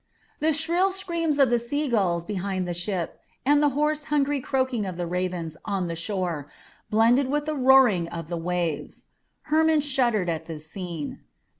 The 0.39 0.51
shrill 0.51 0.89
screams 0.89 1.37
of 1.37 1.51
the 1.51 1.59
sea 1.59 1.87
gulls 1.87 2.25
behind 2.25 2.67
the 2.67 2.73
ship, 2.73 3.19
and 3.45 3.61
the 3.61 3.69
hoarse, 3.77 4.05
hungry 4.05 4.39
croaking 4.41 4.83
of 4.83 4.97
the 4.97 5.05
ravens 5.05 5.57
on 5.63 5.87
the 5.87 5.95
shore 5.95 6.49
blended 6.89 7.27
with 7.29 7.45
the 7.45 7.53
roaring 7.55 8.07
of 8.07 8.27
the 8.27 8.35
waves. 8.35 9.05
Hermon 9.43 9.79
shuddered 9.79 10.27
at 10.27 10.47
this 10.47 10.65
scene. 10.65 11.19